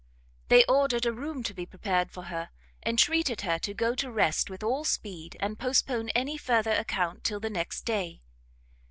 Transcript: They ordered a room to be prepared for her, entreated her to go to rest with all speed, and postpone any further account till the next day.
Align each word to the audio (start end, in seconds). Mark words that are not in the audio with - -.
They 0.47 0.65
ordered 0.65 1.05
a 1.05 1.13
room 1.13 1.43
to 1.43 1.53
be 1.53 1.67
prepared 1.67 2.09
for 2.09 2.23
her, 2.23 2.49
entreated 2.83 3.41
her 3.41 3.59
to 3.59 3.75
go 3.75 3.93
to 3.93 4.11
rest 4.11 4.49
with 4.49 4.63
all 4.63 4.83
speed, 4.83 5.37
and 5.39 5.59
postpone 5.59 6.09
any 6.15 6.37
further 6.37 6.71
account 6.73 7.23
till 7.23 7.39
the 7.39 7.51
next 7.51 7.83
day. 7.85 8.23